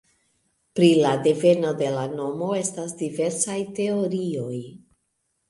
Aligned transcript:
Pri 0.77 0.87
la 1.03 1.11
deveno 1.27 1.73
de 1.81 1.91
la 1.97 2.05
nomo 2.15 2.49
estas 2.63 2.97
diversaj 3.03 3.59
teorioj. 3.83 4.57